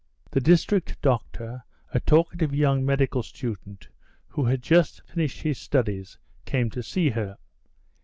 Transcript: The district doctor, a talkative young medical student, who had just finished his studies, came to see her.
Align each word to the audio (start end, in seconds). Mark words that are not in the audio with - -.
The 0.31 0.41
district 0.41 0.99
doctor, 1.03 1.63
a 1.93 1.99
talkative 1.99 2.55
young 2.55 2.83
medical 2.83 3.21
student, 3.21 3.87
who 4.29 4.45
had 4.45 4.63
just 4.63 5.03
finished 5.07 5.43
his 5.43 5.59
studies, 5.59 6.17
came 6.43 6.71
to 6.71 6.81
see 6.81 7.11
her. 7.11 7.37